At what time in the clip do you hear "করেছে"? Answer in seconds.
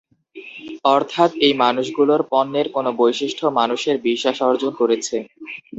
4.79-5.17